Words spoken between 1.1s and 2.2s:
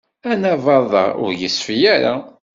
ur yeṣfi ara.